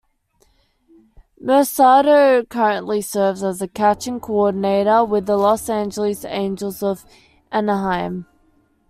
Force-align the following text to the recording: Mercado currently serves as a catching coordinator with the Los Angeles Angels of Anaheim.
Mercado 1.39 2.43
currently 2.45 3.03
serves 3.03 3.43
as 3.43 3.61
a 3.61 3.67
catching 3.67 4.19
coordinator 4.19 5.05
with 5.05 5.27
the 5.27 5.37
Los 5.37 5.69
Angeles 5.69 6.25
Angels 6.25 6.81
of 6.81 7.05
Anaheim. 7.51 8.25